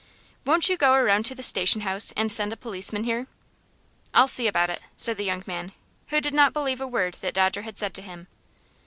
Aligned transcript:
Won't 0.45 0.67
you 0.67 0.77
go 0.77 0.93
around 0.95 1.27
to 1.27 1.35
the 1.35 1.43
station 1.43 1.81
house 1.81 2.11
and 2.17 2.31
send 2.31 2.51
a 2.51 2.57
policeman 2.57 3.03
here?" 3.03 3.27
"I'll 4.15 4.27
see 4.27 4.47
about 4.47 4.71
it," 4.71 4.81
said 4.97 5.15
the 5.15 5.23
young 5.25 5.43
man, 5.45 5.73
who 6.07 6.19
did 6.19 6.33
not 6.33 6.53
believe 6.53 6.81
a 6.81 6.87
word 6.87 7.17
that 7.21 7.35
Dodger 7.35 7.61
had 7.61 7.77
said 7.77 7.93
to 7.93 8.01
him. 8.01 8.25